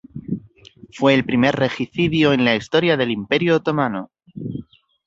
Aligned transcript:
Fue 0.93 1.13
el 1.13 1.25
primer 1.25 1.53
regicidio 1.55 2.33
en 2.33 2.43
la 2.43 2.55
historia 2.55 2.97
del 2.97 3.11
Imperio 3.11 3.57
otomano. 3.57 4.09